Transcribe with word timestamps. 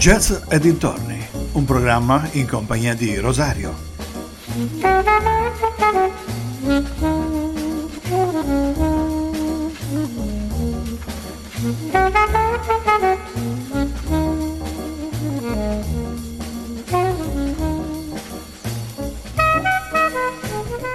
Jazz 0.00 0.32
e 0.48 0.58
dintorni, 0.58 1.22
un 1.52 1.66
programma 1.66 2.26
in 2.32 2.48
compagnia 2.48 2.94
di 2.94 3.18
Rosario. 3.18 3.74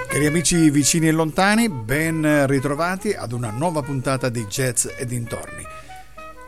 Cari 0.08 0.26
amici 0.26 0.68
vicini 0.70 1.06
e 1.06 1.12
lontani, 1.12 1.68
ben 1.68 2.48
ritrovati 2.48 3.12
ad 3.12 3.30
una 3.30 3.50
nuova 3.50 3.82
puntata 3.82 4.28
di 4.28 4.44
Jazz 4.46 4.88
e 4.98 5.06
dintorni. 5.06 5.75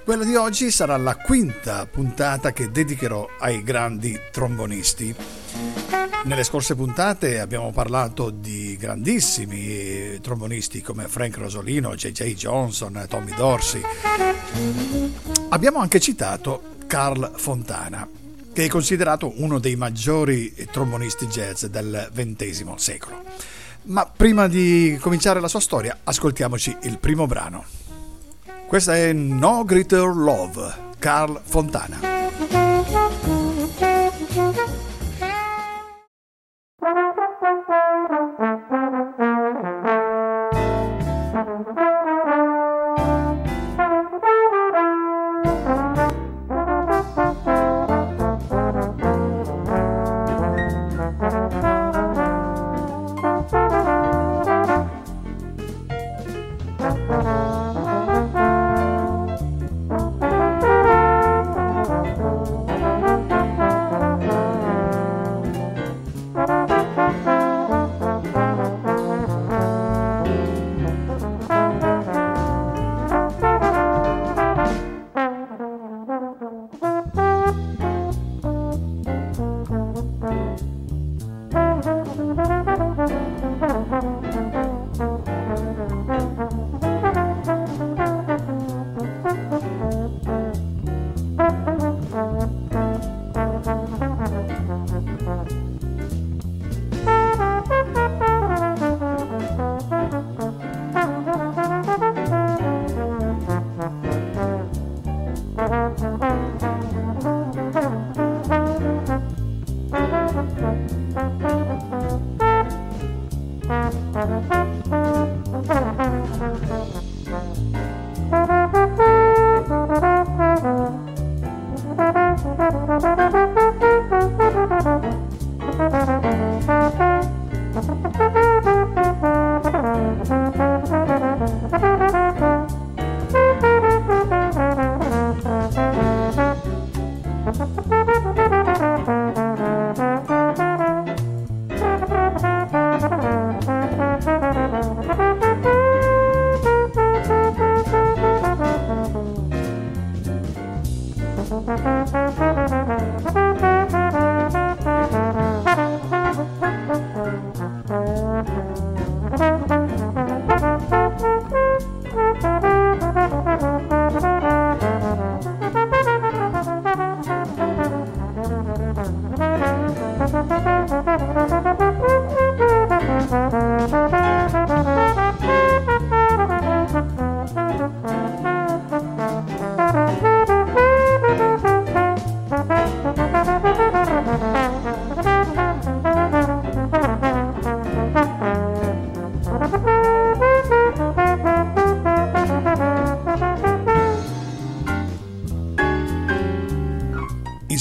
Quella 0.08 0.24
di 0.24 0.36
oggi 0.36 0.70
sarà 0.70 0.96
la 0.96 1.16
quinta 1.16 1.84
puntata 1.84 2.54
che 2.54 2.70
dedicherò 2.70 3.28
ai 3.40 3.62
grandi 3.62 4.18
trombonisti. 4.32 5.14
Nelle 6.24 6.44
scorse 6.44 6.74
puntate 6.74 7.40
abbiamo 7.40 7.72
parlato 7.72 8.30
di 8.30 8.74
grandissimi 8.78 10.18
trombonisti 10.22 10.80
come 10.80 11.08
Frank 11.08 11.36
Rosolino, 11.36 11.94
J.J. 11.94 12.22
Johnson, 12.32 13.04
Tommy 13.06 13.34
Dorsey. 13.34 13.82
Abbiamo 15.50 15.78
anche 15.80 16.00
citato 16.00 16.62
Carl 16.86 17.30
Fontana, 17.36 18.08
che 18.50 18.64
è 18.64 18.68
considerato 18.68 19.34
uno 19.42 19.58
dei 19.58 19.76
maggiori 19.76 20.54
trombonisti 20.70 21.26
jazz 21.26 21.66
del 21.66 22.08
XX 22.14 22.74
secolo. 22.76 23.24
Ma 23.82 24.06
prima 24.06 24.48
di 24.48 24.96
cominciare 25.02 25.38
la 25.38 25.48
sua 25.48 25.60
storia, 25.60 25.98
ascoltiamoci 26.02 26.74
il 26.84 26.96
primo 26.96 27.26
brano. 27.26 27.87
Questa 28.68 28.94
è 28.94 29.14
No 29.14 29.64
Greater 29.64 30.14
Love, 30.14 30.74
Carl 30.98 31.40
Fontana. 31.42 32.27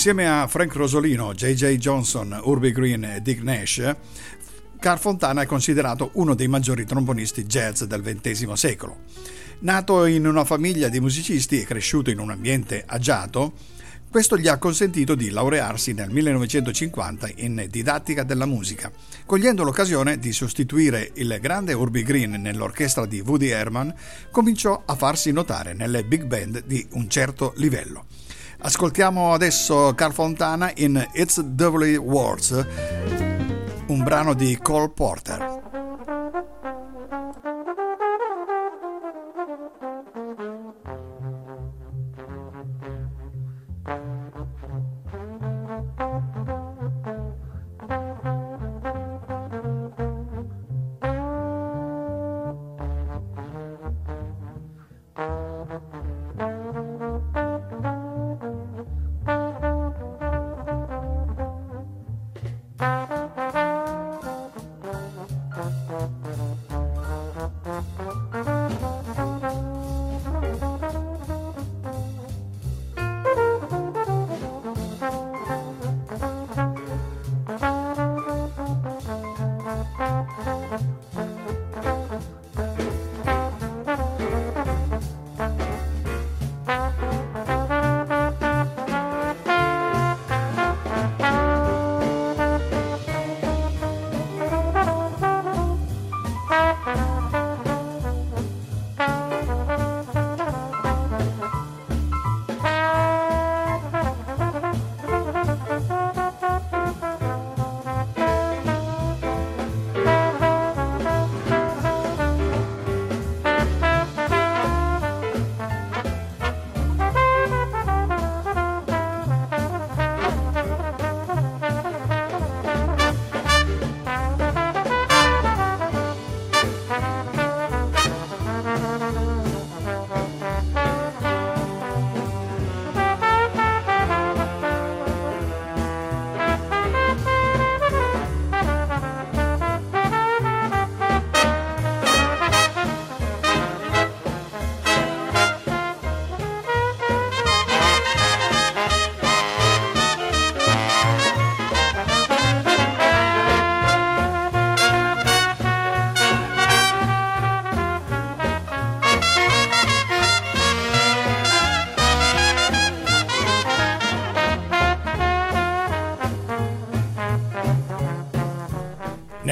Insieme 0.07 0.31
a 0.31 0.47
Frank 0.47 0.73
Rosolino, 0.73 1.33
J.J. 1.33 1.75
Johnson, 1.75 2.39
Urbi 2.43 2.71
Green 2.71 3.03
e 3.03 3.21
Dick 3.21 3.43
Nash, 3.43 3.93
Carl 4.79 4.99
Fontana 4.99 5.41
è 5.41 5.45
considerato 5.45 6.11
uno 6.13 6.33
dei 6.33 6.47
maggiori 6.47 6.85
trombonisti 6.85 7.43
jazz 7.43 7.83
del 7.83 8.01
XX 8.01 8.53
secolo. 8.53 8.99
Nato 9.59 10.05
in 10.05 10.25
una 10.25 10.45
famiglia 10.45 10.87
di 10.87 11.01
musicisti 11.01 11.59
e 11.59 11.65
cresciuto 11.65 12.09
in 12.09 12.19
un 12.19 12.31
ambiente 12.31 12.85
agiato, 12.87 13.51
questo 14.09 14.37
gli 14.37 14.47
ha 14.47 14.57
consentito 14.57 15.13
di 15.13 15.29
laurearsi 15.29 15.91
nel 15.91 16.09
1950 16.09 17.29
in 17.35 17.67
didattica 17.69 18.23
della 18.23 18.45
musica, 18.45 18.89
cogliendo 19.25 19.65
l'occasione 19.65 20.19
di 20.19 20.31
sostituire 20.31 21.11
il 21.15 21.37
grande 21.41 21.73
Urbi 21.73 22.03
Green 22.03 22.31
nell'orchestra 22.31 23.05
di 23.05 23.19
Woody 23.19 23.49
Herman, 23.49 23.93
cominciò 24.31 24.83
a 24.85 24.95
farsi 24.95 25.33
notare 25.33 25.73
nelle 25.73 26.05
big 26.05 26.23
band 26.23 26.63
di 26.65 26.87
un 26.91 27.09
certo 27.09 27.51
livello. 27.57 28.05
Ascoltiamo 28.59 29.33
adesso 29.33 29.93
Carl 29.95 30.13
Fontana 30.13 30.71
in 30.75 31.07
It's 31.13 31.39
Doubly 31.39 31.95
Words, 31.95 32.65
un 33.87 34.03
brano 34.03 34.33
di 34.33 34.57
Cole 34.57 34.89
Porter. 34.89 35.86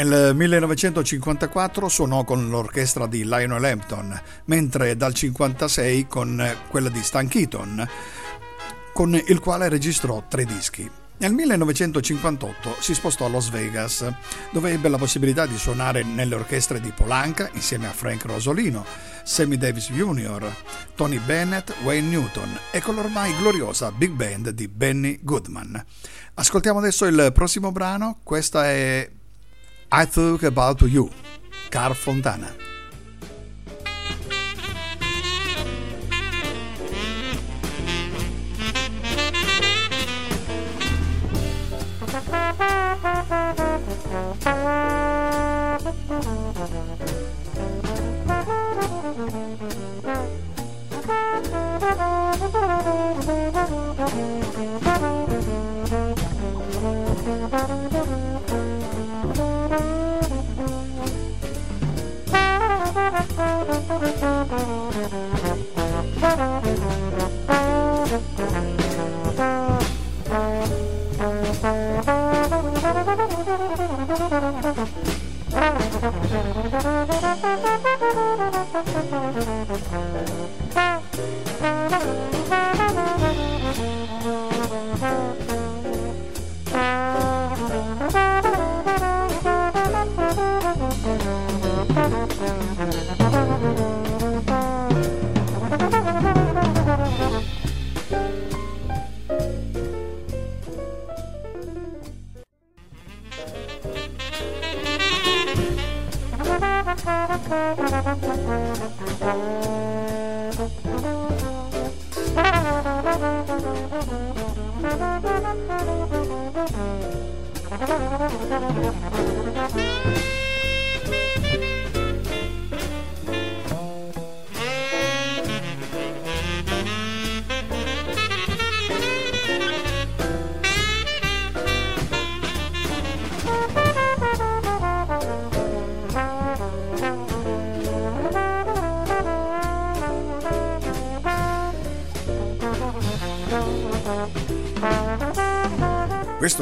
Nel 0.05 0.35
1954 0.35 1.89
suonò 1.89 2.23
con 2.23 2.47
l'orchestra 2.47 3.07
di 3.07 3.23
Lionel 3.23 3.63
Hampton, 3.63 4.21
mentre 4.45 4.95
dal 4.95 5.13
1956 5.15 6.07
con 6.07 6.57
quella 6.69 6.89
di 6.89 7.01
Stan 7.01 7.27
Keaton, 7.27 7.89
con 8.93 9.15
il 9.15 9.39
quale 9.39 9.67
registrò 9.67 10.23
tre 10.27 10.45
dischi. 10.45 10.87
Nel 11.17 11.33
1958 11.33 12.75
si 12.81 12.93
spostò 12.93 13.25
a 13.25 13.29
Las 13.29 13.49
Vegas, 13.49 14.07
dove 14.51 14.73
ebbe 14.73 14.89
la 14.89 14.99
possibilità 14.99 15.47
di 15.47 15.57
suonare 15.57 16.03
nelle 16.03 16.35
orchestre 16.35 16.79
di 16.79 16.91
Polanca 16.95 17.49
insieme 17.53 17.87
a 17.87 17.91
Frank 17.91 18.25
Rosolino, 18.25 18.85
Sammy 19.23 19.57
Davis 19.57 19.89
Jr., 19.91 20.53
Tony 20.93 21.17
Bennett, 21.17 21.73
Wayne 21.83 22.09
Newton 22.09 22.59
e 22.69 22.79
con 22.79 22.93
l'ormai 22.93 23.35
gloriosa 23.37 23.91
big 23.91 24.11
band 24.11 24.49
di 24.49 24.67
Benny 24.67 25.17
Goodman. 25.23 25.83
Ascoltiamo 26.35 26.77
adesso 26.77 27.05
il 27.05 27.31
prossimo 27.33 27.71
brano, 27.71 28.19
questa 28.21 28.65
è 28.65 29.09
I 29.97 30.03
Thought 30.03 30.43
About 30.43 30.81
You, 30.81 31.09
Carl 31.71 31.93
Fontana. 31.93 32.64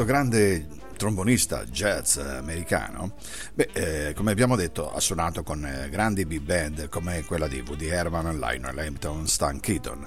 Grande 0.04 0.66
trombonista 0.96 1.64
jazz 1.64 2.16
americano, 2.18 3.14
beh, 3.54 3.70
eh, 3.72 4.12
come 4.14 4.30
abbiamo 4.30 4.54
detto, 4.56 4.92
ha 4.92 5.00
suonato 5.00 5.42
con 5.42 5.64
eh, 5.64 5.88
grandi 5.88 6.24
big 6.24 6.40
band 6.40 6.88
come 6.88 7.24
quella 7.24 7.48
di 7.48 7.62
Woody 7.66 7.88
Herman, 7.88 8.38
Lionel 8.38 8.78
Hampton, 8.78 9.26
Stan 9.26 9.58
Keaton. 9.60 10.06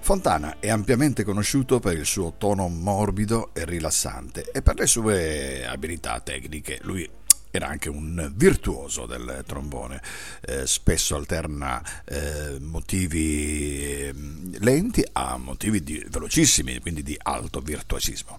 Fontana 0.00 0.56
è 0.58 0.70
ampiamente 0.70 1.24
conosciuto 1.24 1.80
per 1.80 1.96
il 1.96 2.06
suo 2.06 2.34
tono 2.38 2.68
morbido 2.68 3.50
e 3.52 3.64
rilassante 3.64 4.50
e 4.52 4.62
per 4.62 4.76
le 4.76 4.86
sue 4.86 5.66
abilità 5.66 6.20
tecniche. 6.20 6.78
Lui 6.82 7.08
era 7.50 7.68
anche 7.68 7.88
un 7.88 8.32
virtuoso 8.34 9.06
del 9.06 9.44
trombone, 9.46 10.02
eh, 10.40 10.66
spesso 10.66 11.16
alterna 11.16 11.82
eh, 12.04 12.58
motivi 12.60 13.82
eh, 13.82 14.14
lenti 14.58 15.04
a 15.12 15.36
motivi 15.36 15.82
di, 15.82 16.04
velocissimi, 16.08 16.78
quindi 16.80 17.02
di 17.02 17.16
alto 17.20 17.60
virtuosismo. 17.60 18.38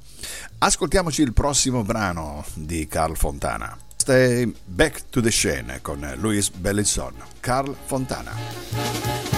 Ascoltiamoci 0.60 1.22
il 1.22 1.34
prossimo 1.34 1.84
brano 1.84 2.46
di 2.54 2.88
Carl 2.88 3.16
Fontana. 3.16 3.78
Stay 3.96 4.52
Back 4.66 5.10
to 5.10 5.22
the 5.22 5.30
Scene 5.30 5.82
con 5.82 6.00
Louis 6.18 6.50
Bellinson, 6.50 7.14
Carl 7.40 7.76
Fontana. 7.86 9.29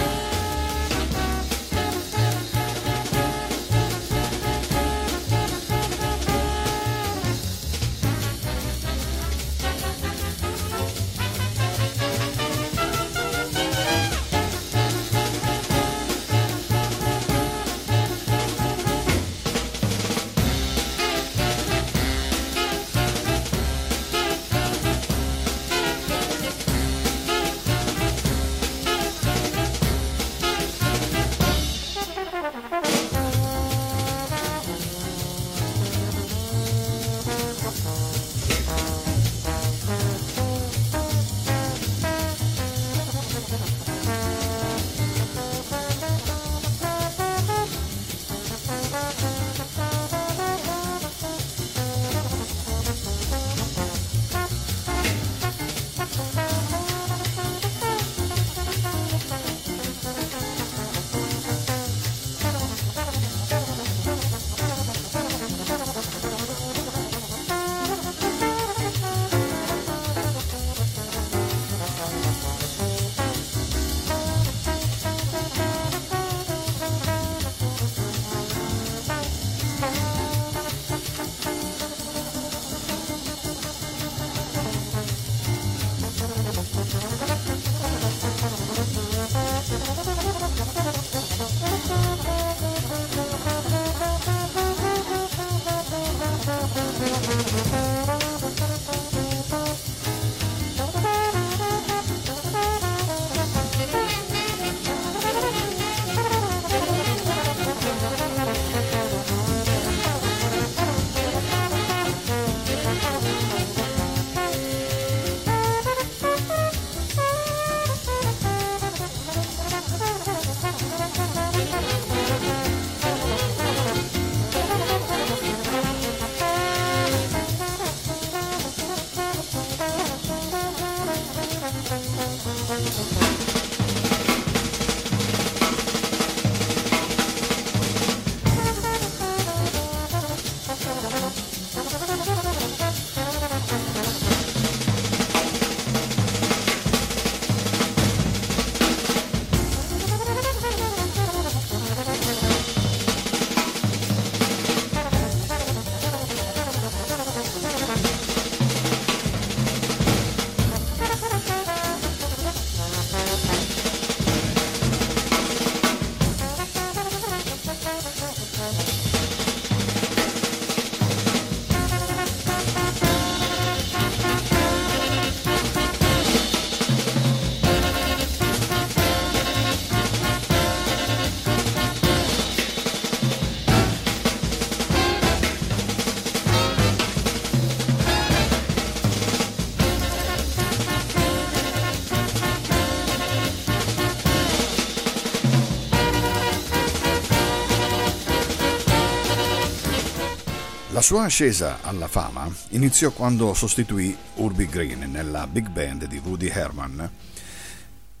Sua 201.02 201.24
ascesa 201.24 201.78
alla 201.82 202.06
fama 202.06 202.48
iniziò 202.70 203.10
quando 203.10 203.54
sostituì 203.54 204.16
Urbi 204.36 204.66
Green 204.66 205.10
nella 205.10 205.46
big 205.46 205.68
band 205.68 206.06
di 206.06 206.20
Woody 206.24 206.48
Herman. 206.48 207.10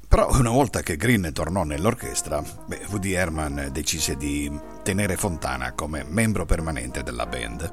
Però 0.08 0.28
una 0.36 0.50
volta 0.50 0.82
che 0.82 0.96
Green 0.96 1.30
tornò 1.32 1.62
nell'orchestra, 1.62 2.42
beh, 2.42 2.86
Woody 2.90 3.12
Herman 3.12 3.68
decise 3.72 4.16
di 4.16 4.50
tenere 4.82 5.16
Fontana 5.16 5.72
come 5.72 6.04
membro 6.06 6.44
permanente 6.44 7.02
della 7.02 7.24
band, 7.26 7.70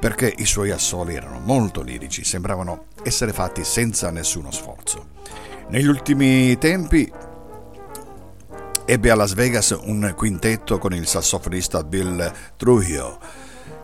perché 0.00 0.32
i 0.38 0.46
suoi 0.46 0.70
assoli 0.70 1.14
erano 1.14 1.38
molto 1.38 1.82
lirici, 1.82 2.24
sembravano 2.24 2.86
essere 3.02 3.32
fatti 3.32 3.62
senza 3.64 4.10
nessuno 4.10 4.50
sforzo. 4.50 5.08
Negli 5.68 5.86
ultimi 5.86 6.56
tempi 6.58 7.12
ebbe 8.84 9.10
a 9.10 9.14
Las 9.14 9.34
Vegas 9.34 9.78
un 9.84 10.12
quintetto 10.16 10.78
con 10.78 10.94
il 10.94 11.06
sassofonista 11.06 11.84
Bill 11.84 12.32
Trujillo, 12.56 13.20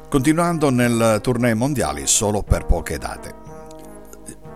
continuando 0.08 0.70
nel 0.70 1.20
tournée 1.22 1.54
mondiali 1.54 2.06
solo 2.06 2.42
per 2.42 2.64
poche 2.64 2.98
date. 2.98 3.34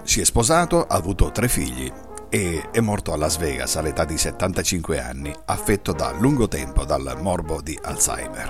Si 0.03 0.21
è 0.21 0.25
sposato, 0.25 0.85
ha 0.87 0.97
avuto 0.97 1.31
tre 1.31 1.49
figli 1.49 1.93
e 2.29 2.71
è 2.73 2.81
morto 2.81 3.13
a 3.13 3.17
Las 3.17 3.37
Vegas 3.37 3.77
all'età 3.77 4.05
di 4.05 4.17
75 4.17 4.99
anni, 5.01 5.33
affetto 5.45 5.93
da 5.93 6.13
lungo 6.19 6.49
tempo 6.49 6.85
dal 6.85 7.19
morbo 7.21 7.61
di 7.61 7.79
Alzheimer. 7.81 8.49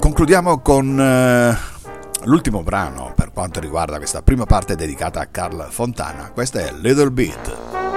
Concludiamo 0.00 0.58
con 0.58 0.98
uh, 0.98 1.54
l'ultimo 2.24 2.62
brano 2.62 3.12
per 3.14 3.30
quanto 3.32 3.60
riguarda 3.60 3.98
questa 3.98 4.22
prima 4.22 4.44
parte 4.44 4.74
dedicata 4.74 5.20
a 5.20 5.26
Carl 5.26 5.68
Fontana. 5.70 6.32
Questa 6.32 6.58
è 6.58 6.72
Little 6.72 7.12
Beat. 7.12 7.89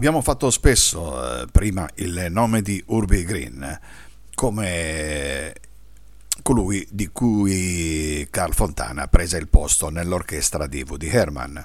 Abbiamo 0.00 0.22
fatto 0.22 0.50
spesso 0.50 1.42
eh, 1.42 1.46
prima 1.52 1.86
il 1.96 2.28
nome 2.30 2.62
di 2.62 2.82
Urbi 2.86 3.22
Green 3.22 3.78
come 4.34 5.52
colui 6.40 6.88
di 6.90 7.08
cui 7.08 8.26
Carl 8.30 8.54
Fontana 8.54 9.08
prese 9.08 9.36
il 9.36 9.48
posto 9.48 9.90
nell'orchestra 9.90 10.66
di 10.66 10.82
Woody 10.88 11.08
Herman. 11.08 11.62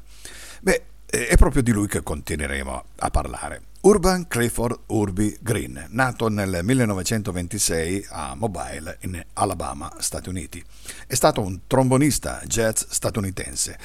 Beh, 0.59 0.83
è 1.05 1.33
proprio 1.37 1.63
di 1.63 1.71
lui 1.71 1.87
che 1.87 2.03
continueremo 2.03 2.83
a 2.97 3.09
parlare. 3.09 3.61
Urban 3.83 4.27
Clifford 4.27 4.79
Urbi 4.87 5.37
Green, 5.39 5.85
nato 5.91 6.27
nel 6.27 6.59
1926 6.61 8.07
a 8.09 8.35
Mobile, 8.35 8.97
in 9.03 9.23
Alabama, 9.31 9.93
Stati 9.99 10.27
Uniti. 10.27 10.61
È 11.07 11.13
stato 11.13 11.39
un 11.39 11.61
trombonista 11.67 12.41
jazz 12.45 12.83
statunitense, 12.89 13.79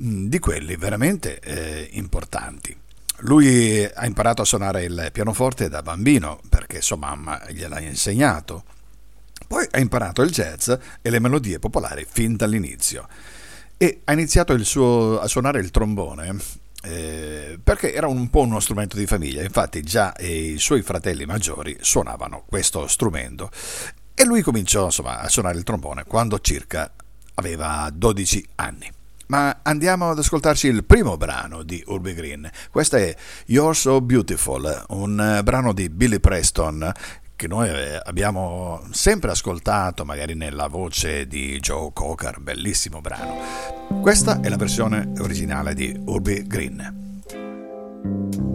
mm, 0.00 0.28
di 0.28 0.38
quelli 0.38 0.76
veramente 0.76 1.40
eh, 1.40 1.90
importanti. 1.92 2.81
Lui 3.24 3.84
ha 3.84 4.04
imparato 4.06 4.42
a 4.42 4.44
suonare 4.44 4.84
il 4.84 5.10
pianoforte 5.12 5.68
da 5.68 5.82
bambino 5.82 6.40
perché 6.48 6.80
sua 6.80 6.96
mamma 6.96 7.40
gliel'ha 7.50 7.80
insegnato. 7.80 8.64
Poi 9.46 9.66
ha 9.70 9.78
imparato 9.78 10.22
il 10.22 10.30
jazz 10.30 10.70
e 11.02 11.10
le 11.10 11.18
melodie 11.20 11.58
popolari 11.58 12.06
fin 12.08 12.36
dall'inizio 12.36 13.06
e 13.76 14.00
ha 14.04 14.12
iniziato 14.12 14.56
suo, 14.64 15.20
a 15.20 15.26
suonare 15.26 15.60
il 15.60 15.70
trombone 15.70 16.36
eh, 16.84 17.58
perché 17.62 17.92
era 17.92 18.08
un 18.08 18.28
po' 18.28 18.40
uno 18.40 18.58
strumento 18.58 18.96
di 18.96 19.06
famiglia, 19.06 19.42
infatti 19.42 19.82
già 19.82 20.14
i 20.18 20.56
suoi 20.58 20.82
fratelli 20.82 21.24
maggiori 21.24 21.76
suonavano 21.80 22.44
questo 22.46 22.88
strumento 22.88 23.50
e 24.14 24.24
lui 24.24 24.42
cominciò 24.42 24.86
insomma, 24.86 25.20
a 25.20 25.28
suonare 25.28 25.58
il 25.58 25.64
trombone 25.64 26.04
quando 26.04 26.40
circa 26.40 26.90
aveva 27.34 27.88
12 27.92 28.48
anni. 28.56 28.90
Ma 29.32 29.60
andiamo 29.62 30.10
ad 30.10 30.18
ascoltarci 30.18 30.66
il 30.66 30.84
primo 30.84 31.16
brano 31.16 31.62
di 31.62 31.82
Urbi 31.86 32.12
Green. 32.12 32.50
Questo 32.70 32.96
è 32.96 33.16
You're 33.46 33.72
So 33.72 34.02
Beautiful, 34.02 34.84
un 34.88 35.40
brano 35.42 35.72
di 35.72 35.88
Billy 35.88 36.20
Preston 36.20 36.92
che 37.34 37.48
noi 37.48 37.70
eh, 37.70 37.98
abbiamo 38.04 38.82
sempre 38.90 39.30
ascoltato, 39.30 40.04
magari 40.04 40.34
nella 40.34 40.66
voce 40.66 41.26
di 41.26 41.58
Joe 41.60 41.92
Cocker, 41.94 42.40
bellissimo 42.40 43.00
brano. 43.00 44.00
Questa 44.02 44.42
è 44.42 44.50
la 44.50 44.56
versione 44.56 45.10
originale 45.16 45.72
di 45.72 45.98
Urbi 46.04 46.46
Green. 46.46 48.51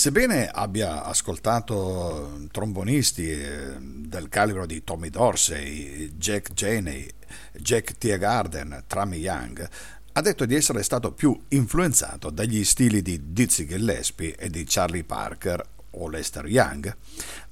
Sebbene 0.00 0.48
abbia 0.48 1.04
ascoltato 1.04 2.46
trombonisti 2.52 3.30
eh, 3.30 3.76
del 3.78 4.30
calibro 4.30 4.64
di 4.64 4.82
Tommy 4.82 5.10
Dorsey, 5.10 6.16
Jack 6.16 6.54
Janey, 6.54 7.06
Jack 7.52 7.98
Tiergarden, 7.98 8.84
Trammy 8.86 9.18
Young, 9.18 9.68
ha 10.12 10.20
detto 10.22 10.46
di 10.46 10.54
essere 10.54 10.82
stato 10.84 11.12
più 11.12 11.38
influenzato 11.48 12.30
dagli 12.30 12.64
stili 12.64 13.02
di 13.02 13.34
Dizzy 13.34 13.66
Gillespie 13.66 14.36
e 14.36 14.48
di 14.48 14.64
Charlie 14.66 15.04
Parker 15.04 15.62
o 15.90 16.08
Lester 16.08 16.46
Young, 16.46 16.96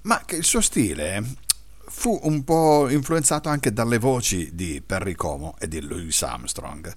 ma 0.05 0.23
che 0.25 0.37
il 0.37 0.45
suo 0.45 0.63
stile 0.63 1.23
fu 1.89 2.19
un 2.23 2.45
po' 2.45 2.89
influenzato 2.89 3.51
anche 3.51 3.75
dalle 3.75 3.99
voci 3.99 4.55
di 4.55 4.81
Perry 4.81 5.15
Como 5.15 5.55
e 5.59 5.69
di 5.69 5.83
Louis 5.83 6.23
Armstrong. 6.23 6.95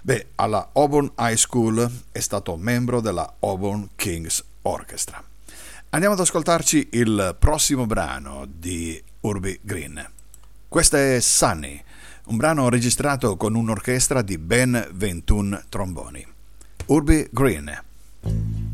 Beh, 0.00 0.28
alla 0.36 0.70
Auburn 0.72 1.12
High 1.18 1.36
School 1.36 2.04
è 2.10 2.20
stato 2.20 2.56
membro 2.56 3.02
della 3.02 3.34
Auburn 3.40 3.90
Kings 3.94 4.47
Orchestra. 4.68 5.22
Andiamo 5.90 6.14
ad 6.14 6.20
ascoltarci 6.20 6.88
il 6.92 7.36
prossimo 7.38 7.86
brano 7.86 8.46
di 8.46 9.02
Urbi 9.20 9.58
Green. 9.62 10.06
Questo 10.68 10.96
è 10.96 11.18
Sunny, 11.20 11.82
un 12.26 12.36
brano 12.36 12.68
registrato 12.68 13.36
con 13.36 13.54
un'orchestra 13.54 14.20
di 14.20 14.36
ben 14.36 14.88
21 14.92 15.62
tromboni. 15.70 16.26
Urbi 16.86 17.26
Green. 17.30 18.67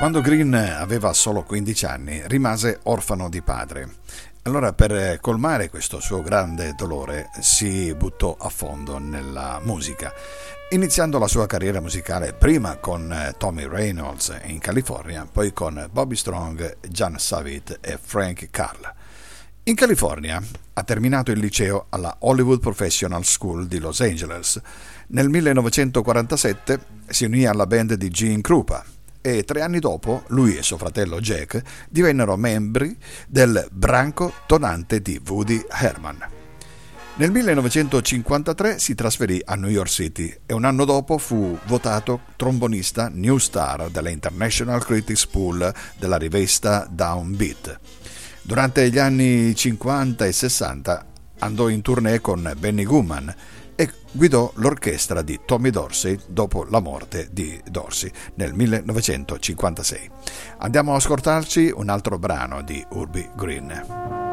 Quando 0.00 0.22
Green 0.22 0.54
aveva 0.54 1.12
solo 1.12 1.42
15 1.42 1.84
anni 1.84 2.22
rimase 2.24 2.80
orfano 2.84 3.28
di 3.28 3.42
padre. 3.42 3.96
Allora 4.44 4.72
per 4.72 5.20
colmare 5.20 5.68
questo 5.68 6.00
suo 6.00 6.22
grande 6.22 6.72
dolore 6.74 7.28
si 7.40 7.94
buttò 7.94 8.34
a 8.40 8.48
fondo 8.48 8.96
nella 8.96 9.60
musica, 9.62 10.10
iniziando 10.70 11.18
la 11.18 11.26
sua 11.26 11.44
carriera 11.44 11.82
musicale 11.82 12.32
prima 12.32 12.76
con 12.76 13.34
Tommy 13.36 13.68
Reynolds 13.68 14.34
in 14.44 14.58
California, 14.58 15.28
poi 15.30 15.52
con 15.52 15.86
Bobby 15.92 16.16
Strong, 16.16 16.78
Jan 16.88 17.18
Savit 17.18 17.80
e 17.82 17.98
Frank 18.02 18.48
Carl. 18.50 18.94
In 19.64 19.74
California 19.74 20.42
ha 20.72 20.82
terminato 20.82 21.30
il 21.30 21.38
liceo 21.38 21.88
alla 21.90 22.16
Hollywood 22.20 22.60
Professional 22.60 23.26
School 23.26 23.66
di 23.66 23.78
Los 23.78 24.00
Angeles. 24.00 24.58
Nel 25.08 25.28
1947 25.28 26.80
si 27.06 27.26
unì 27.26 27.44
alla 27.44 27.66
band 27.66 27.92
di 27.92 28.08
Gene 28.08 28.40
Krupa 28.40 28.82
e 29.20 29.44
tre 29.44 29.62
anni 29.62 29.78
dopo 29.78 30.24
lui 30.28 30.56
e 30.56 30.62
suo 30.62 30.78
fratello 30.78 31.20
Jack 31.20 31.62
divennero 31.88 32.36
membri 32.36 32.96
del 33.26 33.66
branco 33.70 34.32
tonante 34.46 35.00
di 35.00 35.20
Woody 35.26 35.64
Herman. 35.68 36.38
Nel 37.16 37.32
1953 37.32 38.78
si 38.78 38.94
trasferì 38.94 39.42
a 39.44 39.54
New 39.54 39.68
York 39.68 39.90
City 39.90 40.34
e 40.46 40.54
un 40.54 40.64
anno 40.64 40.86
dopo 40.86 41.18
fu 41.18 41.58
votato 41.66 42.20
trombonista 42.36 43.10
New 43.12 43.36
Star 43.36 43.90
della 43.90 44.08
International 44.08 44.82
Critics 44.82 45.26
Pool 45.26 45.70
della 45.98 46.16
rivista 46.16 46.86
Downbeat. 46.90 47.78
Durante 48.40 48.88
gli 48.88 48.98
anni 48.98 49.54
50 49.54 50.24
e 50.24 50.32
60 50.32 51.06
andò 51.40 51.68
in 51.68 51.82
tournée 51.82 52.20
con 52.20 52.54
Benny 52.58 52.84
Goodman 52.84 53.34
e 53.80 53.88
guidò 54.12 54.52
l'orchestra 54.56 55.22
di 55.22 55.40
Tommy 55.46 55.70
Dorsey 55.70 56.18
dopo 56.26 56.66
la 56.68 56.80
morte 56.80 57.28
di 57.30 57.58
Dorsey 57.64 58.12
nel 58.34 58.52
1956. 58.52 60.10
Andiamo 60.58 60.92
a 60.92 60.96
ascoltarci 60.96 61.72
un 61.74 61.88
altro 61.88 62.18
brano 62.18 62.60
di 62.60 62.84
Urbi 62.90 63.26
Green. 63.34 64.29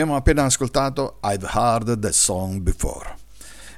Abbiamo 0.00 0.14
appena 0.14 0.44
ascoltato 0.44 1.18
I've 1.24 1.44
Heard 1.52 1.98
the 1.98 2.12
Song 2.12 2.60
Before. 2.60 3.16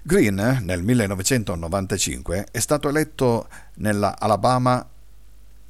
Green 0.02 0.34
nel 0.60 0.82
1995 0.82 2.48
è 2.50 2.58
stato 2.58 2.90
eletto 2.90 3.48
nella 3.76 4.18
Alabama 4.18 4.86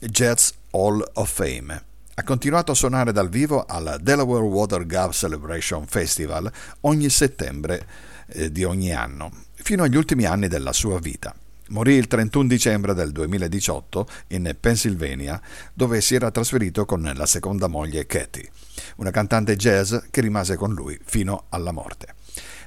Jazz 0.01 0.51
Hall 0.73 1.09
of 1.15 1.33
Fame. 1.33 1.85
Ha 2.15 2.25
continuato 2.25 2.73
a 2.73 2.75
suonare 2.75 3.13
dal 3.13 3.29
vivo 3.29 3.65
al 3.65 4.01
Delaware 4.03 4.43
Water 4.43 4.87
Gap 4.87 5.13
Celebration 5.13 5.87
Festival 5.87 6.51
ogni 6.81 7.09
settembre 7.11 7.87
eh, 8.27 8.51
di 8.51 8.65
ogni 8.65 8.93
anno, 8.93 9.31
fino 9.55 9.85
agli 9.85 9.95
ultimi 9.95 10.25
anni 10.25 10.49
della 10.49 10.73
sua 10.73 10.99
vita. 10.99 11.33
Morì 11.69 11.95
il 11.95 12.09
31 12.09 12.49
dicembre 12.49 12.93
del 12.93 13.13
2018 13.13 14.09
in 14.31 14.57
Pennsylvania, 14.59 15.41
dove 15.73 16.01
si 16.01 16.17
era 16.17 16.33
trasferito 16.33 16.87
con 16.87 17.09
la 17.15 17.27
seconda 17.27 17.69
moglie 17.69 18.05
Katie 18.07 18.51
una 18.97 19.11
cantante 19.11 19.57
jazz 19.57 19.95
che 20.11 20.21
rimase 20.21 20.57
con 20.57 20.73
lui 20.73 20.99
fino 21.05 21.45
alla 21.51 21.73
morte. 21.73 22.15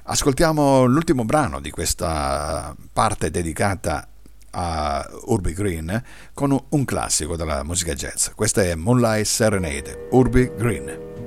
Ascoltiamo 0.04 0.84
l'ultimo 0.84 1.24
brano 1.24 1.60
di 1.60 1.70
questa 1.70 2.74
parte 2.92 3.30
dedicata 3.30 4.08
a 4.50 5.08
Urbi 5.26 5.52
Green 5.52 6.02
con 6.32 6.56
un 6.68 6.84
classico 6.84 7.36
della 7.36 7.62
musica 7.64 7.94
jazz. 7.94 8.28
Questa 8.34 8.62
è 8.62 8.74
Moonlight 8.74 9.24
Serenade, 9.24 10.08
Urbi 10.10 10.50
Green. 10.56 11.23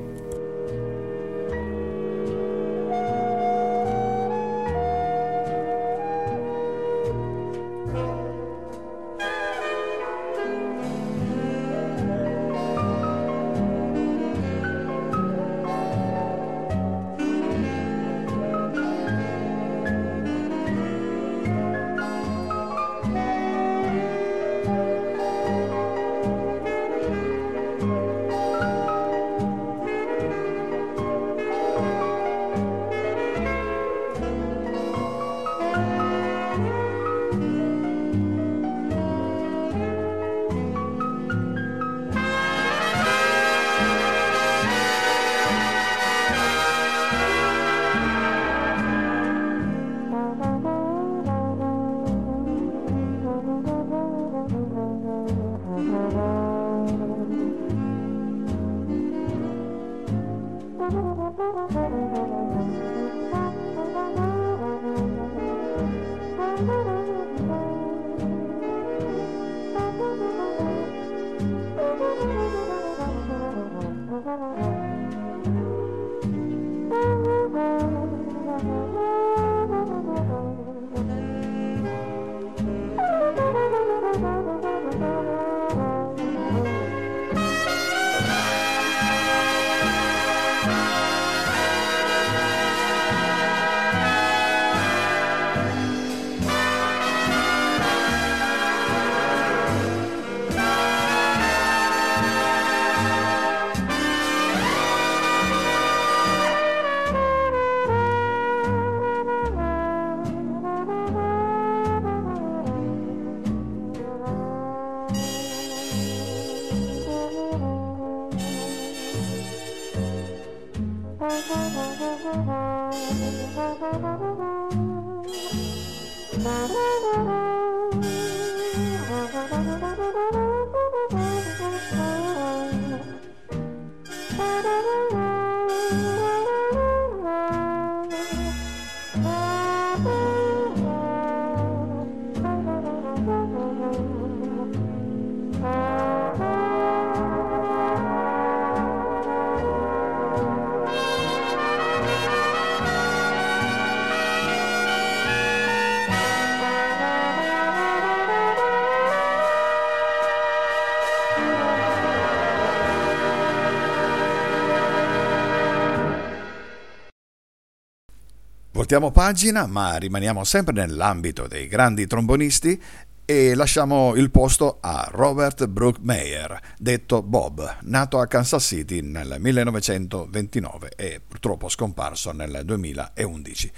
Voltiamo 168.89 169.11
pagina, 169.11 169.65
ma 169.67 169.97
rimaniamo 169.97 170.45
sempre 170.45 170.73
nell'ambito 170.73 171.45
dei 171.45 171.67
grandi 171.67 172.07
trombonisti 172.07 172.81
e 173.25 173.53
lasciamo 173.53 174.15
il 174.15 174.31
posto 174.31 174.77
a 174.79 175.09
Robert 175.11 175.67
Brookmeyer, 175.67 176.57
detto 176.77 177.21
Bob, 177.21 177.79
nato 177.81 178.17
a 178.17 178.27
Kansas 178.27 178.63
City 178.63 179.01
nel 179.01 179.35
1929 179.39 180.93
e 180.95 181.19
purtroppo 181.19 181.67
scomparso 181.67 182.31
nel 182.31 182.61
2011. 182.63 183.71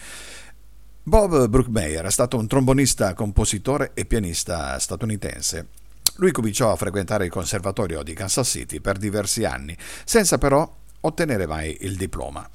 Bob 1.02 1.48
Brookmeyer 1.48 2.06
è 2.06 2.12
stato 2.12 2.38
un 2.38 2.46
trombonista, 2.46 3.16
compositore 3.16 3.94
e 3.96 4.06
pianista 4.06 4.78
statunitense. 4.78 5.70
Lui 6.18 6.32
cominciò 6.32 6.72
a 6.72 6.76
frequentare 6.76 7.26
il 7.26 7.32
conservatorio 7.32 8.04
di 8.04 8.14
Kansas 8.14 8.48
City 8.48 8.80
per 8.80 9.00
diversi 9.00 9.44
anni, 9.44 9.76
senza 10.06 10.38
però 10.38 10.72
ottenere 11.00 11.48
mai 11.48 11.78
il 11.82 11.96
diploma. 11.96 12.48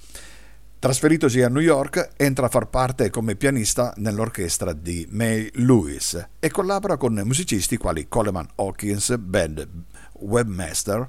Trasferitosi 0.85 1.41
a 1.41 1.49
New 1.49 1.63
York, 1.63 2.11
entra 2.15 2.45
a 2.45 2.51
far 2.51 2.69
parte 2.69 3.09
come 3.09 3.37
pianista 3.37 3.95
nell'orchestra 3.97 4.75
di 4.75 5.07
May 5.09 5.49
Lewis 5.55 6.29
e 6.39 6.51
collabora 6.51 6.99
con 6.99 7.19
musicisti 7.25 7.79
quali 7.79 8.07
Coleman 8.07 8.47
Hawkins, 8.57 9.17
Ben 9.17 9.87
Webmaster, 10.19 11.09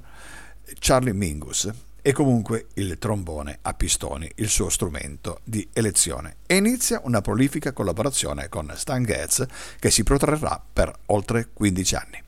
Charlie 0.78 1.12
Mingus 1.12 1.70
e 2.00 2.12
comunque 2.12 2.68
il 2.76 2.96
trombone 2.98 3.58
a 3.60 3.74
pistoni, 3.74 4.32
il 4.36 4.48
suo 4.48 4.70
strumento 4.70 5.40
di 5.44 5.68
elezione. 5.74 6.36
E 6.46 6.56
inizia 6.56 7.02
una 7.04 7.20
prolifica 7.20 7.74
collaborazione 7.74 8.48
con 8.48 8.72
Stan 8.74 9.04
Getz 9.04 9.44
che 9.78 9.90
si 9.90 10.02
protrarrà 10.04 10.58
per 10.72 10.90
oltre 11.08 11.50
15 11.52 11.94
anni. 11.96 12.25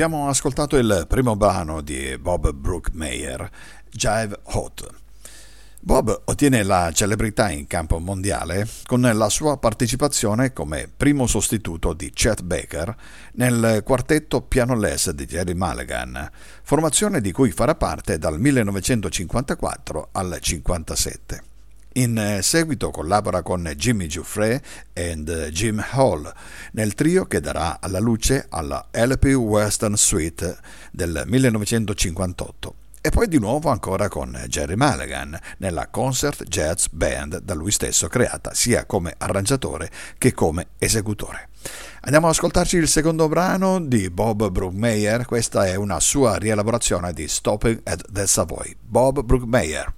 Abbiamo 0.00 0.28
ascoltato 0.28 0.76
il 0.76 1.06
primo 1.08 1.34
brano 1.34 1.80
di 1.80 2.16
Bob 2.18 2.52
Brookmeyer, 2.52 3.50
Jive 3.90 4.38
Hot. 4.44 4.88
Bob 5.80 6.22
ottiene 6.26 6.62
la 6.62 6.92
celebrità 6.94 7.50
in 7.50 7.66
campo 7.66 7.98
mondiale 7.98 8.68
con 8.86 9.00
la 9.00 9.28
sua 9.28 9.56
partecipazione 9.56 10.52
come 10.52 10.88
primo 10.96 11.26
sostituto 11.26 11.94
di 11.94 12.12
Chet 12.12 12.42
Baker 12.42 12.94
nel 13.32 13.82
quartetto 13.84 14.40
pianoles 14.42 15.10
di 15.10 15.26
Jerry 15.26 15.54
Mulligan, 15.54 16.30
formazione 16.62 17.20
di 17.20 17.32
cui 17.32 17.50
farà 17.50 17.74
parte 17.74 18.18
dal 18.18 18.38
1954 18.38 20.10
al 20.12 20.26
1957. 20.26 21.47
In 21.98 22.38
seguito 22.42 22.90
collabora 22.90 23.42
con 23.42 23.72
Jimmy 23.74 24.06
Giuffre 24.06 24.62
e 24.92 25.16
Jim 25.50 25.84
Hall 25.90 26.32
nel 26.74 26.94
trio 26.94 27.24
che 27.24 27.40
darà 27.40 27.80
alla 27.80 27.98
luce 27.98 28.46
alla 28.50 28.86
LP 28.92 29.24
Western 29.34 29.96
Suite 29.96 30.58
del 30.92 31.24
1958 31.26 32.74
e 33.00 33.10
poi 33.10 33.26
di 33.26 33.40
nuovo 33.40 33.70
ancora 33.70 34.08
con 34.08 34.30
Jerry 34.46 34.76
Mulligan 34.76 35.36
nella 35.56 35.88
Concert 35.88 36.44
Jazz 36.44 36.86
Band 36.92 37.40
da 37.40 37.54
lui 37.54 37.72
stesso 37.72 38.06
creata 38.06 38.54
sia 38.54 38.84
come 38.84 39.14
arrangiatore 39.18 39.90
che 40.18 40.32
come 40.32 40.68
esecutore. 40.78 41.48
Andiamo 42.02 42.26
ad 42.28 42.34
ascoltarci 42.34 42.76
il 42.76 42.86
secondo 42.86 43.26
brano 43.26 43.80
di 43.80 44.08
Bob 44.08 44.50
Brookmeyer, 44.50 45.26
questa 45.26 45.66
è 45.66 45.74
una 45.74 45.98
sua 45.98 46.36
rielaborazione 46.36 47.12
di 47.12 47.26
Stopping 47.26 47.80
at 47.82 48.04
the 48.12 48.24
Savoy. 48.28 48.76
Bob 48.80 49.22
Brookmeyer. 49.22 49.97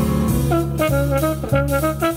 Thank 1.51 2.01
you. 2.01 2.10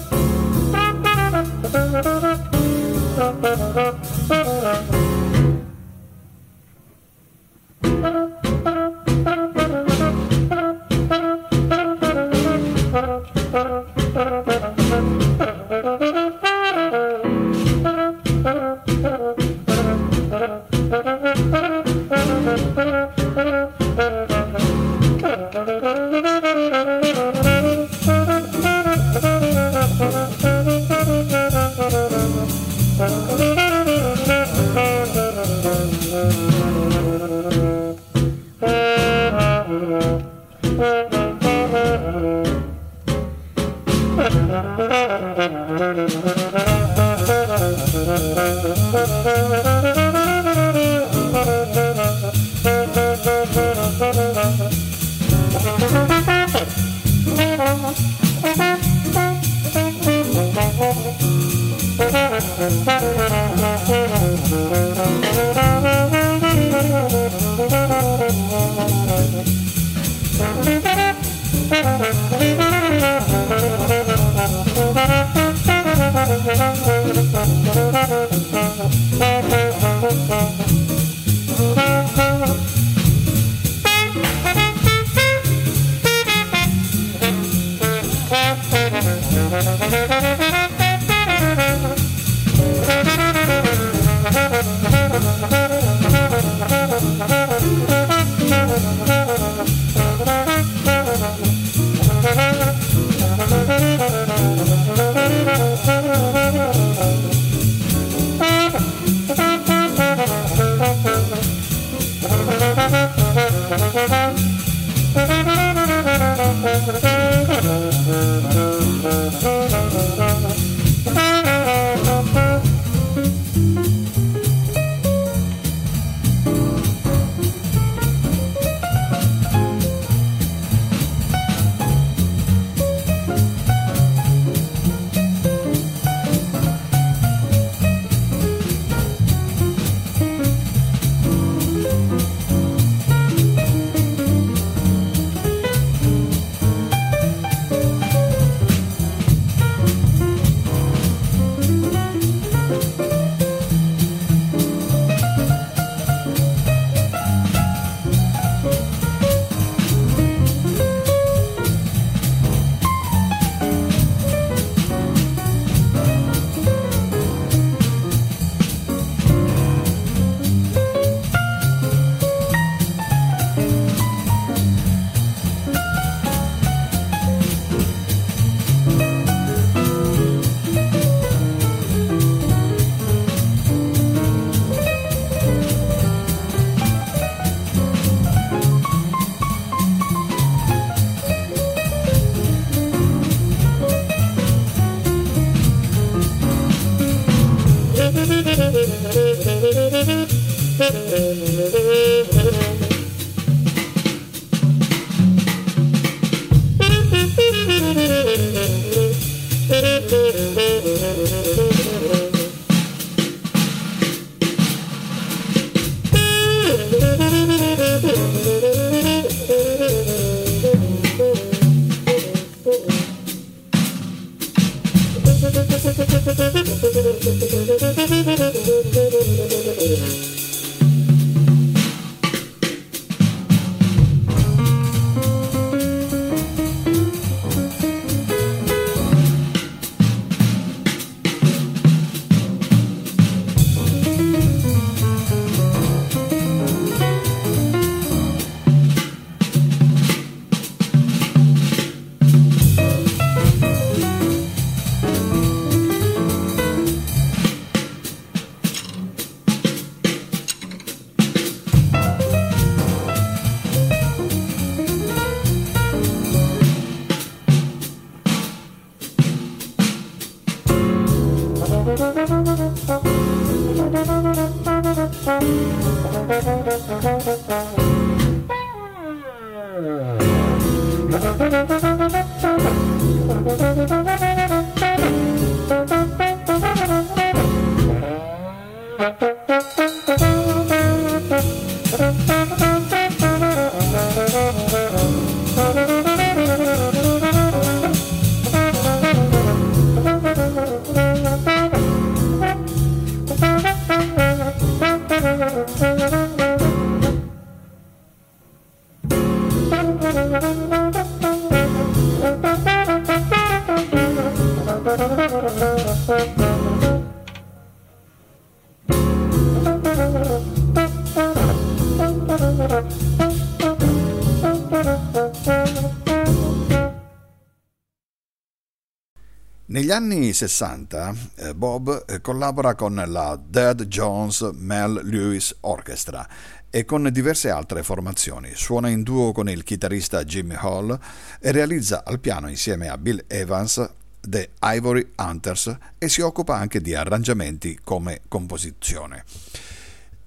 Anni 330.15 330.33
60 330.33 331.15
eh, 331.35 331.55
Bob 331.55 332.05
eh, 332.07 332.21
collabora 332.21 332.77
con 332.77 333.03
la 333.07 333.39
Dead 333.45 333.85
Jones 333.87 334.49
Mel 334.55 335.01
Lewis 335.03 335.55
Orchestra 335.61 336.27
e 336.71 336.85
con 336.85 337.09
diverse 337.11 337.51
altre 337.51 337.83
formazioni. 337.83 338.53
Suona 338.55 338.89
in 338.89 339.03
duo 339.03 339.33
con 339.33 339.49
il 339.49 339.65
chitarrista 339.65 340.23
Jimmy 340.23 340.55
Hall 340.57 340.97
e 341.41 341.51
realizza 341.51 342.05
al 342.05 342.21
piano 342.21 342.49
insieme 342.49 342.89
a 342.89 342.97
Bill 342.97 343.25
Evans 343.27 343.91
The 344.21 344.51
Ivory 344.63 345.15
Hunters 345.17 345.77
e 345.99 346.09
si 346.09 346.21
occupa 346.21 346.57
anche 346.57 346.81
di 346.81 346.95
arrangiamenti 346.95 347.81
come 347.83 348.21
composizione. 348.29 349.25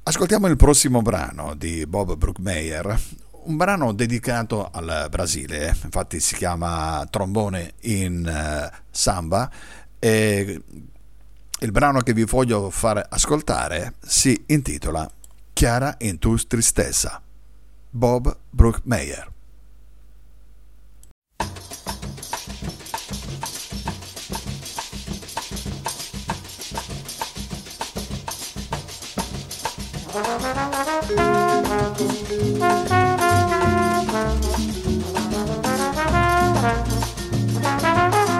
Ascoltiamo 0.03 0.47
il 0.47 0.57
prossimo 0.57 1.01
brano 1.01 1.53
di 1.55 1.85
Bob 1.85 2.15
Brookmeyer, 2.15 2.99
un 3.47 3.55
brano 3.57 3.93
dedicato 3.93 4.69
al 4.71 5.07
Brasile, 5.09 5.75
infatti 5.83 6.19
si 6.19 6.35
chiama 6.35 7.05
Trombone 7.09 7.73
in 7.81 8.25
uh, 8.25 8.77
Samba 8.89 9.49
e 9.99 10.61
il 11.59 11.71
brano 11.71 12.01
che 12.01 12.13
vi 12.13 12.23
voglio 12.23 12.69
fare 12.69 13.05
ascoltare 13.09 13.93
si 14.01 14.43
intitola 14.47 15.09
Chiara 15.53 15.95
in 15.99 16.19
tu 16.19 16.35
tristezza. 16.35 17.21
Bob 17.89 18.37
Brookmeyer. 18.49 19.35
Thank 32.67 32.91
you. 32.91 33.16
Thank 34.17 34.57
you. 38.31 38.36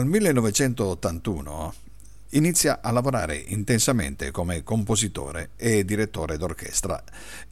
Dal 0.00 0.08
1981 0.08 1.74
inizia 2.30 2.80
a 2.80 2.90
lavorare 2.90 3.36
intensamente 3.36 4.30
come 4.30 4.62
compositore 4.62 5.50
e 5.56 5.84
direttore 5.84 6.38
d'orchestra 6.38 7.04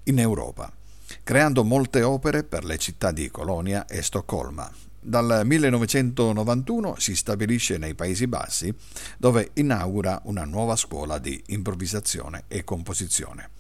in 0.05 0.19
Europa, 0.19 0.73
creando 1.23 1.63
molte 1.63 2.01
opere 2.01 2.45
per 2.45 2.65
le 2.65 2.79
città 2.79 3.13
di 3.13 3.31
Colonia 3.31 3.85
e 3.85 4.01
Stoccolma. 4.01 4.73
Dal 4.99 5.43
1991 5.45 6.99
si 6.99 7.15
stabilisce 7.15 7.77
nei 7.77 7.95
Paesi 7.95 8.27
Bassi, 8.27 8.75
dove 9.19 9.51
inaugura 9.53 10.23
una 10.25 10.45
nuova 10.45 10.75
scuola 10.75 11.19
di 11.19 11.43
improvvisazione 11.49 12.45
e 12.49 12.65
composizione. 12.65 13.51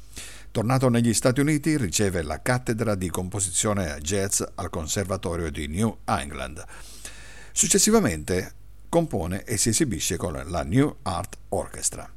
Tornato 0.50 0.88
negli 0.88 1.12
Stati 1.12 1.40
Uniti, 1.40 1.76
riceve 1.76 2.22
la 2.22 2.40
cattedra 2.40 2.94
di 2.94 3.10
composizione 3.10 3.98
jazz 4.00 4.42
al 4.54 4.70
Conservatorio 4.70 5.50
di 5.50 5.66
New 5.66 5.98
England. 6.06 6.64
Successivamente 7.52 8.54
compone 8.88 9.44
e 9.44 9.56
si 9.56 9.70
esibisce 9.70 10.16
con 10.16 10.40
la 10.46 10.62
New 10.62 10.96
Art 11.02 11.36
Orchestra. 11.50 12.10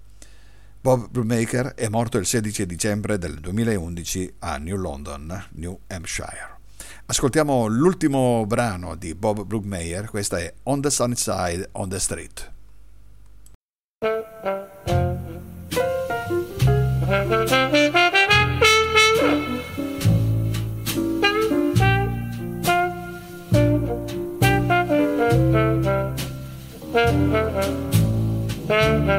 Bob 0.81 1.09
Brubaker 1.09 1.73
è 1.75 1.87
morto 1.89 2.17
il 2.17 2.25
16 2.25 2.65
dicembre 2.65 3.17
del 3.17 3.39
2011 3.39 4.35
a 4.39 4.57
New 4.57 4.77
London, 4.77 5.47
New 5.51 5.77
Hampshire. 5.87 6.57
Ascoltiamo 7.05 7.67
l'ultimo 7.67 8.45
brano 8.47 8.95
di 8.95 9.13
Bob 9.13 9.43
Brookmeyer, 9.43 10.09
questa 10.09 10.39
è 10.39 10.51
On 10.63 10.81
the 10.81 10.89
Sunny 10.89 11.15
Side 11.15 11.69
on 11.73 11.89
the 11.89 11.99
Street. 11.99 12.51
Thank 28.71 29.11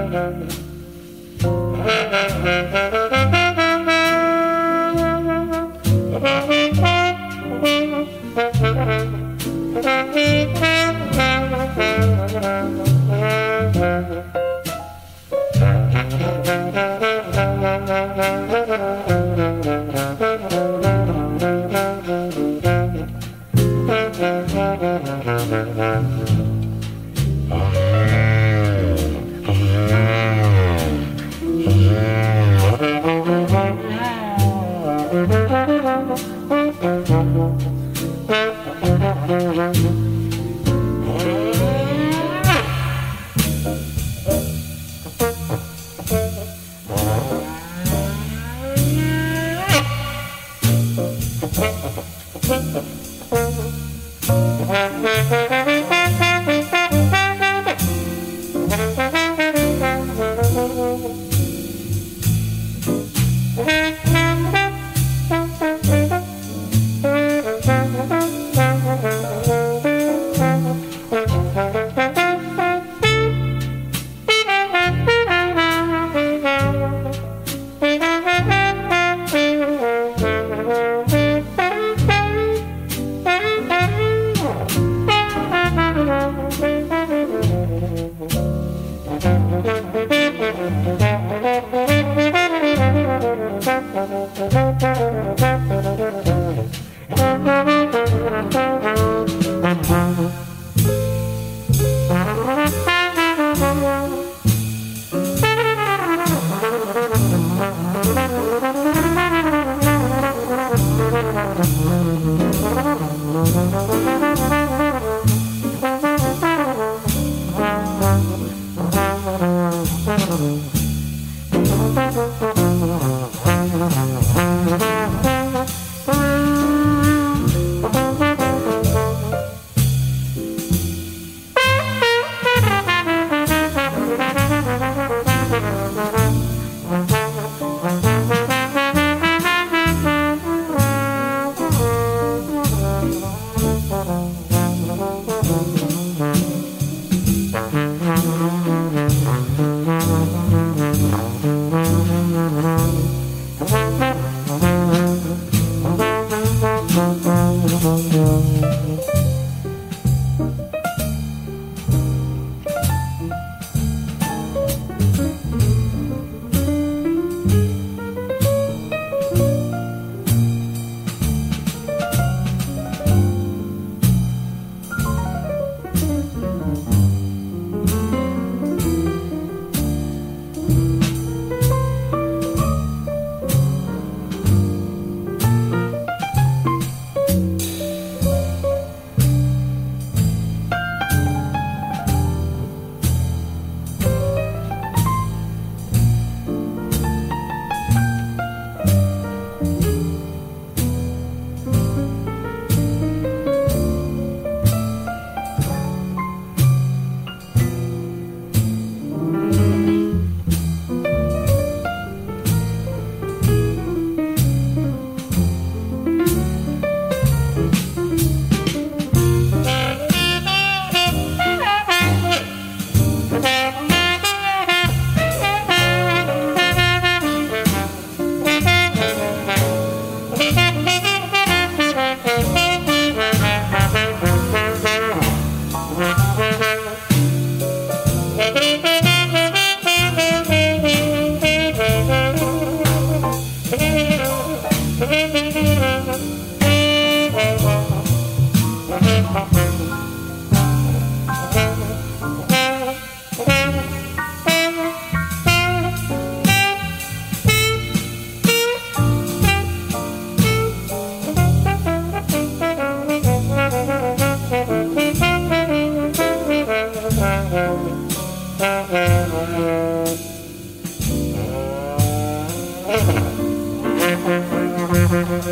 Mm-hmm. 275.12 275.51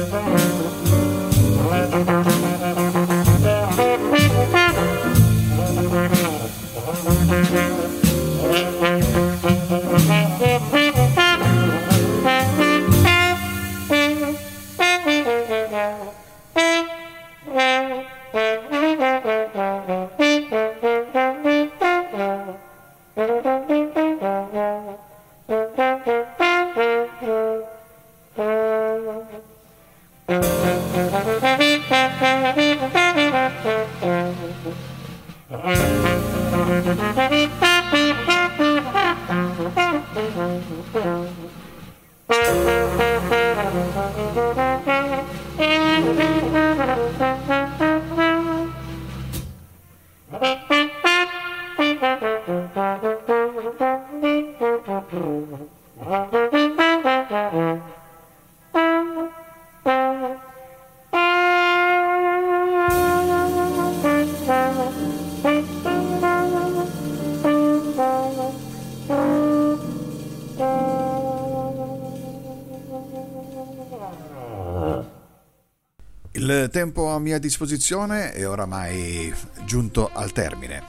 Il 76.70 76.76
tempo 76.76 77.08
a 77.08 77.18
mia 77.18 77.40
disposizione 77.40 78.30
è 78.30 78.48
oramai 78.48 79.34
giunto 79.64 80.08
al 80.12 80.30
termine. 80.30 80.84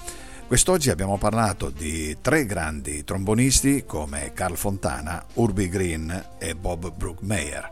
Quest'oggi 0.46 0.92
abbiamo 0.92 1.18
parlato 1.18 1.72
di 1.72 2.16
tre 2.22 2.46
grandi 2.46 3.04
trombonisti 3.04 3.84
come 3.88 4.32
Carl 4.36 4.58
Fontana, 4.58 5.26
Urbi 5.34 5.70
Green 5.70 6.26
e 6.38 6.54
Bob 6.54 6.94
Brookmeyer. 6.94 7.68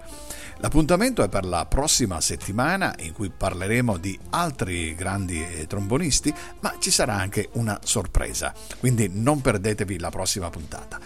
L'appuntamento 0.57 1.21
è 1.21 1.29
per 1.29 1.45
la 1.45 1.67
prossima 1.67 2.19
settimana 2.19 2.95
in 2.97 3.13
cui 3.13 3.29
parleremo 3.29 3.97
di 3.97 4.17
altri 4.31 4.95
grandi 4.95 5.67
trombonisti, 5.67 6.33
ma 6.61 6.77
ci 6.79 6.89
sarà 6.89 7.13
anche 7.13 7.49
una 7.53 7.79
sorpresa, 7.83 8.51
quindi 8.79 9.07
non 9.13 9.39
perdetevi 9.39 9.99
la 9.99 10.09
prossima 10.09 10.49
puntata. 10.49 10.99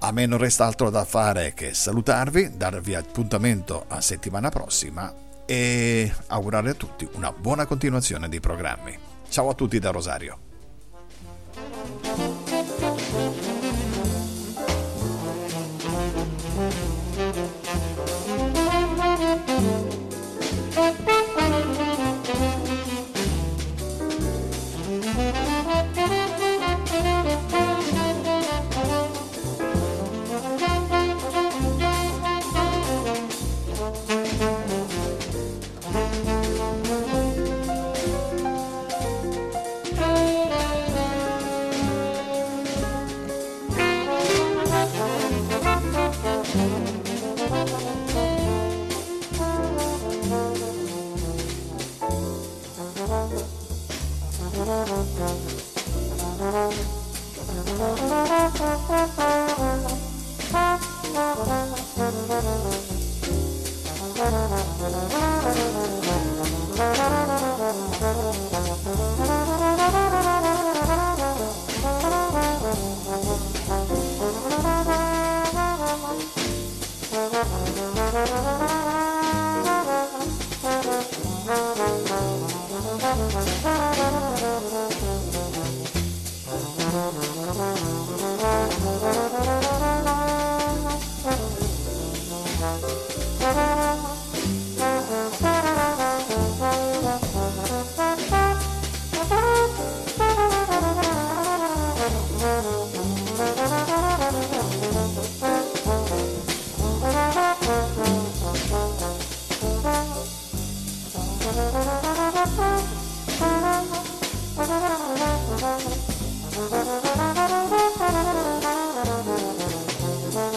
A 0.00 0.10
me 0.10 0.26
non 0.26 0.38
resta 0.38 0.66
altro 0.66 0.90
da 0.90 1.04
fare 1.04 1.54
che 1.54 1.74
salutarvi, 1.74 2.56
darvi 2.56 2.96
appuntamento 2.96 3.84
a 3.86 4.00
settimana 4.00 4.48
prossima 4.48 5.28
e 5.50 6.14
augurare 6.28 6.70
a 6.70 6.74
tutti 6.74 7.08
una 7.14 7.32
buona 7.32 7.66
continuazione 7.66 8.28
dei 8.28 8.38
programmi. 8.38 8.96
Ciao 9.28 9.48
a 9.48 9.54
tutti 9.54 9.80
da 9.80 9.90
Rosario. 9.90 10.49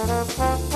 Música 0.06 0.72